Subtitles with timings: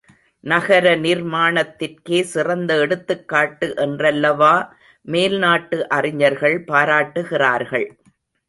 [0.43, 4.53] நகர நிர்மாணத்திற்கே சிறந்த எடுத்துக்காட்டு என்றல்லவா
[5.05, 7.87] மேல்நாட்டு அறிஞர்கள் பாராட்டுகிறார்கள்.